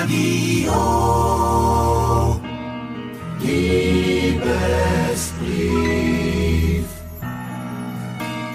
Radio. 0.00 0.72
Liebesbrief. 3.40 4.40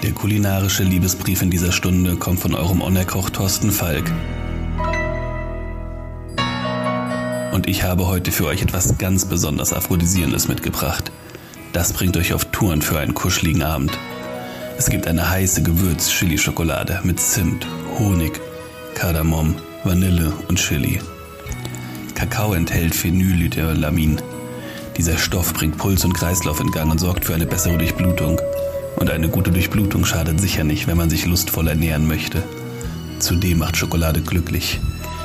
Der 0.02 0.12
kulinarische 0.12 0.82
Liebesbrief 0.82 1.42
in 1.42 1.50
dieser 1.50 1.70
Stunde 1.70 2.16
kommt 2.16 2.40
von 2.40 2.56
eurem 2.56 2.82
Onerkoch 2.82 3.30
Thorsten 3.30 3.70
Falk. 3.70 4.10
Und 7.52 7.68
ich 7.68 7.84
habe 7.84 8.08
heute 8.08 8.32
für 8.32 8.46
euch 8.46 8.62
etwas 8.62 8.98
ganz 8.98 9.24
besonders 9.24 9.72
Aphrodisierendes 9.72 10.48
mitgebracht. 10.48 11.12
Das 11.72 11.92
bringt 11.92 12.16
euch 12.16 12.34
auf 12.34 12.46
Touren 12.46 12.82
für 12.82 12.98
einen 12.98 13.14
kuscheligen 13.14 13.62
Abend. 13.62 13.96
Es 14.78 14.90
gibt 14.90 15.06
eine 15.06 15.30
heiße 15.30 15.62
Gewürz-Chili-Schokolade 15.62 17.02
mit 17.04 17.20
Zimt, 17.20 17.64
Honig, 18.00 18.40
Kardamom, 18.94 19.54
Vanille 19.84 20.32
und 20.48 20.58
Chili. 20.58 21.00
Kakao 22.16 22.54
enthält 22.54 22.94
Phenylidolamin. 22.94 24.16
Dieser 24.96 25.18
Stoff 25.18 25.52
bringt 25.52 25.76
Puls 25.76 26.02
und 26.02 26.14
Kreislauf 26.14 26.60
in 26.60 26.70
Gang 26.70 26.90
und 26.90 26.98
sorgt 26.98 27.26
für 27.26 27.34
eine 27.34 27.44
bessere 27.44 27.76
Durchblutung. 27.76 28.40
Und 28.96 29.10
eine 29.10 29.28
gute 29.28 29.50
Durchblutung 29.52 30.06
schadet 30.06 30.40
sicher 30.40 30.64
nicht, 30.64 30.86
wenn 30.86 30.96
man 30.96 31.10
sich 31.10 31.26
lustvoll 31.26 31.68
ernähren 31.68 32.08
möchte. 32.08 32.42
Zudem 33.18 33.58
macht 33.58 33.76
Schokolade 33.76 34.22
glücklich. 34.22 34.80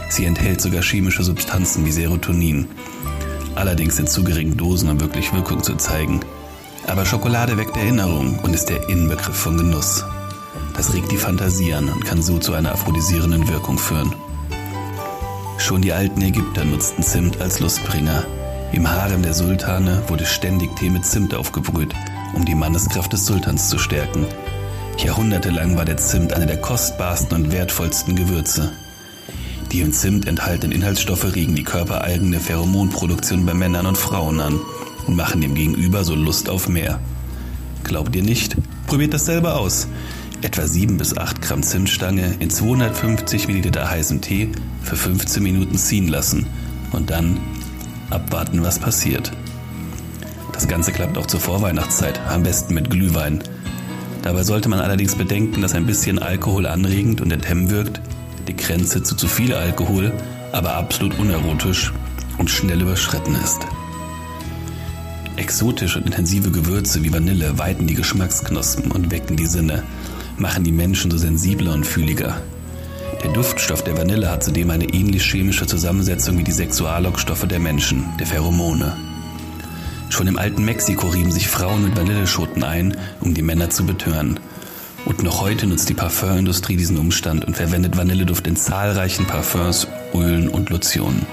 Sie 0.09 0.26
enthält 0.26 0.59
sogar 0.59 0.84
chemische 0.84 1.23
Substanzen 1.23 1.86
wie 1.86 1.91
Serotonin. 1.91 2.67
Allerdings 3.55 3.98
in 3.98 4.08
zu 4.08 4.26
geringen 4.26 4.58
Dosen, 4.58 4.89
um 4.89 5.00
wirklich 5.00 5.34
Wirkung 5.34 5.64
zu 5.64 5.78
zeigen. 5.78 6.20
Aber 6.88 7.05
Schokolade 7.05 7.58
weckt 7.58 7.78
Erinnerung 7.78 8.38
und 8.39 8.53
ist 8.53 8.66
der 8.66 8.89
Inbegriff 8.89 9.38
von 9.38 9.55
Genuss. 9.55 10.03
Das 10.76 10.94
regt 10.94 11.09
die 11.09 11.17
Fantasie 11.17 11.73
an 11.73 11.88
und 11.88 12.03
kann 12.03 12.22
so 12.22 12.38
zu 12.38 12.53
einer 12.53 12.73
aphrodisierenden 12.73 13.48
Wirkung 13.48 13.78
führen. 13.78 14.14
Schon 15.62 15.84
die 15.84 15.94
alten 15.94 16.22
Ägypter 16.24 16.66
nutzten 16.66 17.04
Zimt 17.04 17.40
als 17.40 17.60
Lustbringer. 17.60 18.26
Im 18.72 18.90
Harem 18.90 19.22
der 19.22 19.36
Sultane 19.36 20.02
wurde 20.08 20.26
ständig 20.26 20.76
Tee 20.76 20.90
mit 20.90 21.06
Zimt 21.06 21.36
aufgebrüht, 21.36 21.94
um 22.34 22.44
die 22.44 22.56
Manneskraft 22.56 23.14
des 23.14 23.28
Sultans 23.28 23.70
zu 23.70 23.78
stärken. 23.78 24.26
Jahrhundertelang 24.98 25.78
war 25.78 25.86
der 25.86 25.98
Zimt 25.98 26.34
eine 26.34 26.48
der 26.48 26.59
kostbarsten 26.59 27.38
und 27.38 27.52
wertvollsten 27.52 28.16
Gewürze. 28.16 28.72
Die 29.72 29.81
im 29.81 29.94
Zimt 29.94 30.28
enthaltenen 30.28 30.76
Inhaltsstoffe 30.76 31.36
regen 31.36 31.56
die 31.56 31.64
körpereigene 31.64 32.40
Pheromonproduktion 32.40 33.46
bei 33.46 33.53
Männern 33.53 33.86
und 33.86 34.00
Frauen 34.00 34.42
an 34.42 34.59
und 35.06 35.16
machen 35.16 35.42
dem 35.42 35.53
Gegenüber 35.53 36.03
so 36.03 36.16
Lust 36.16 36.50
auf 36.50 36.70
mehr. 36.70 37.00
Glaubt 37.84 38.16
ihr 38.16 38.23
nicht? 38.23 38.58
Probiert 38.88 39.14
das 39.14 39.28
selber 39.28 39.59
aus. 39.59 39.88
Etwa 40.44 40.66
7 40.66 40.97
bis 40.97 41.16
8 41.16 41.42
Gramm 41.42 41.61
Zimtstange 41.61 42.36
in 42.39 42.50
250 42.50 43.47
Milliliter 43.47 43.89
heißem 43.89 44.22
Tee 44.22 44.50
für 44.81 44.95
15 44.95 45.44
Minuten 45.44 45.78
ziehen 45.78 46.08
lassen 46.08 46.47
und 46.92 47.11
dann 47.11 47.39
abwarten, 48.09 48.64
was 48.64 48.80
passiert. 48.80 49.31
Das 50.52 50.67
Ganze 50.67 50.92
klappt 50.92 51.17
auch 51.17 51.28
zur 51.28 51.39
Vorweihnachtszeit, 51.39 52.19
am 52.28 52.42
besten 52.42 52.73
mit 52.73 52.89
Glühwein. 52.89 53.44
Dabei 54.23 54.44
sollte 54.44 54.67
man 54.67 54.80
allerdings 54.80 55.16
bedenken, 55.16 55.62
dass 55.62 55.75
ein 55.75 55.86
bisschen 55.86 56.17
Alkohol 56.17 56.66
anregend 56.66 57.22
und 57.22 57.31
enthemmen 57.31 57.69
wirkt, 57.69 58.02
die 58.47 58.56
Grenze 58.56 59.03
zu 59.03 59.16
zu 59.16 59.28
viel 59.28 59.53
Alkohol 59.53 60.12
aber 60.52 60.73
absolut 60.73 61.17
unerotisch 61.19 61.94
und 62.38 62.50
schnell 62.50 62.81
überschritten 62.81 63.36
ist. 63.36 63.59
Exotische 65.38 66.00
und 66.00 66.06
intensive 66.06 66.52
Gewürze 66.52 67.03
wie 67.03 67.14
Vanille 67.14 67.58
weiten 67.58 67.88
die 67.88 67.94
Geschmacksknospen 67.94 68.92
und 68.92 69.12
wecken 69.12 69.38
die 69.38 69.47
Sinne, 69.47 69.84
machen 70.42 70.64
die 70.64 70.72
Menschen 70.72 71.11
so 71.11 71.17
sensibler 71.17 71.73
und 71.73 71.86
fühliger. 71.86 72.42
Der 73.23 73.31
Duftstoff 73.31 73.84
der 73.84 73.97
Vanille 73.97 74.30
hat 74.30 74.44
zudem 74.44 74.72
eine 74.72 74.86
ähnlich 74.86 75.23
chemische 75.23 75.67
Zusammensetzung 75.67 76.38
wie 76.38 76.44
die 76.44 76.52
Sexuallockstoffe 76.52 77.47
der 77.47 77.59
Menschen, 77.59 78.06
der 78.20 78.25
Pheromone. 78.25 78.97
Schon 80.09 80.28
im 80.28 80.39
alten 80.39 80.66
Mexiko 80.66 81.08
rieben 81.08 81.31
sich 81.31 81.47
Frauen 81.47 81.84
mit 81.84 81.95
Vanilleschoten 81.95 82.63
ein, 82.63 82.97
um 83.22 83.34
die 83.34 83.44
Männer 83.44 83.69
zu 83.69 83.85
betören. 83.85 84.40
Und 85.06 85.24
noch 85.24 85.41
heute 85.41 85.68
nutzt 85.68 85.90
die 85.90 85.94
Parfümindustrie 85.94 86.75
diesen 86.75 86.97
Umstand 86.97 87.46
und 87.46 87.56
verwendet 87.56 87.96
Vanilleduft 87.96 88.47
in 88.47 88.56
zahlreichen 88.56 89.25
Parfums, 89.25 89.88
Ölen 90.13 90.50
und 90.50 90.69
Lotionen. 90.69 91.25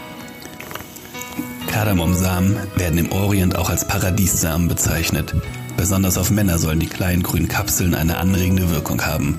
Kardamomsamen 1.66 2.56
werden 2.76 2.98
im 2.98 3.12
Orient 3.12 3.56
auch 3.56 3.70
als 3.70 3.86
Paradiessamen 3.86 4.68
bezeichnet. 4.68 5.34
Besonders 5.78 6.18
auf 6.18 6.32
Männer 6.32 6.58
sollen 6.58 6.80
die 6.80 6.88
kleinen 6.88 7.22
grünen 7.22 7.46
Kapseln 7.46 7.94
eine 7.94 8.18
anregende 8.18 8.68
Wirkung 8.68 9.00
haben. 9.06 9.38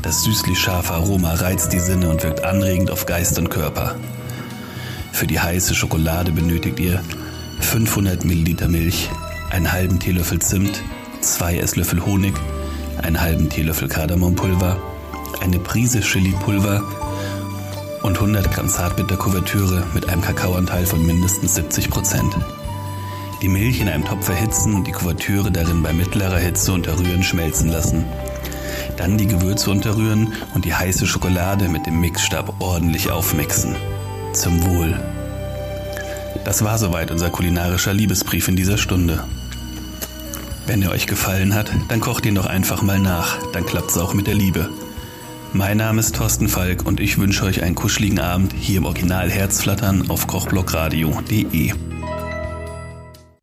Das 0.00 0.24
süßlich 0.24 0.58
scharfe 0.58 0.94
Aroma 0.94 1.34
reizt 1.34 1.74
die 1.74 1.78
Sinne 1.78 2.08
und 2.08 2.22
wirkt 2.22 2.42
anregend 2.42 2.90
auf 2.90 3.04
Geist 3.04 3.38
und 3.38 3.50
Körper. 3.50 3.94
Für 5.12 5.26
die 5.26 5.38
heiße 5.38 5.74
Schokolade 5.74 6.32
benötigt 6.32 6.80
ihr 6.80 7.02
500 7.60 8.24
Milliliter 8.24 8.66
Milch, 8.66 9.10
einen 9.50 9.70
halben 9.72 10.00
Teelöffel 10.00 10.38
Zimt, 10.38 10.82
zwei 11.20 11.58
Esslöffel 11.58 12.04
Honig, 12.06 12.32
einen 13.02 13.20
halben 13.20 13.50
Teelöffel 13.50 13.88
Kardamompulver, 13.88 14.80
eine 15.42 15.58
Prise 15.58 16.00
Chilipulver 16.00 16.82
und 18.02 18.16
100 18.16 18.50
Gramm 18.50 18.68
Zartbitterkuvertüre 18.68 19.86
mit 19.92 20.08
einem 20.08 20.22
Kakaoanteil 20.22 20.86
von 20.86 21.04
mindestens 21.04 21.56
70 21.56 21.90
Prozent. 21.90 22.34
Die 23.42 23.48
Milch 23.48 23.80
in 23.80 23.88
einem 23.88 24.04
Topf 24.04 24.28
erhitzen 24.28 24.74
und 24.74 24.86
die 24.86 24.92
Kuvertüre 24.92 25.50
darin 25.50 25.82
bei 25.82 25.92
mittlerer 25.92 26.38
Hitze 26.38 26.72
unter 26.72 26.98
Rühren 26.98 27.22
schmelzen 27.22 27.68
lassen. 27.68 28.04
Dann 28.96 29.18
die 29.18 29.26
Gewürze 29.26 29.70
unterrühren 29.70 30.32
und 30.54 30.64
die 30.64 30.74
heiße 30.74 31.06
Schokolade 31.06 31.68
mit 31.68 31.86
dem 31.86 32.00
Mixstab 32.00 32.54
ordentlich 32.60 33.10
aufmixen. 33.10 33.76
Zum 34.32 34.64
Wohl. 34.64 34.98
Das 36.44 36.64
war 36.64 36.78
soweit 36.78 37.10
unser 37.10 37.30
kulinarischer 37.30 37.92
Liebesbrief 37.92 38.48
in 38.48 38.56
dieser 38.56 38.78
Stunde. 38.78 39.24
Wenn 40.66 40.82
er 40.82 40.90
euch 40.90 41.06
gefallen 41.06 41.54
hat, 41.54 41.70
dann 41.88 42.00
kocht 42.00 42.24
ihn 42.26 42.34
doch 42.34 42.46
einfach 42.46 42.82
mal 42.82 42.98
nach, 42.98 43.36
dann 43.52 43.66
klappt's 43.66 43.98
auch 43.98 44.14
mit 44.14 44.26
der 44.26 44.34
Liebe. 44.34 44.70
Mein 45.52 45.76
Name 45.76 46.00
ist 46.00 46.16
Thorsten 46.16 46.48
Falk 46.48 46.84
und 46.86 47.00
ich 47.00 47.18
wünsche 47.18 47.44
euch 47.44 47.62
einen 47.62 47.74
kuscheligen 47.74 48.18
Abend 48.18 48.52
hier 48.58 48.78
im 48.78 48.86
Original 48.86 49.30
Herzflattern 49.30 50.10
auf 50.10 50.26
kochblockradio.de. 50.26 51.93